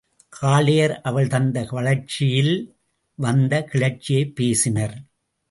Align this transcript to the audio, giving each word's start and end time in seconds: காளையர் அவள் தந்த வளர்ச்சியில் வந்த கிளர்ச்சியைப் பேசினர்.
காளையர் 0.41 1.01
அவள் 1.01 1.27
தந்த 1.27 1.67
வளர்ச்சியில் 1.69 2.75
வந்த 3.15 3.67
கிளர்ச்சியைப் 3.73 4.35
பேசினர். 4.35 4.95